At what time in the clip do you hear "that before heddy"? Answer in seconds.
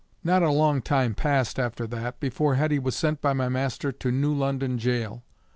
1.85-2.79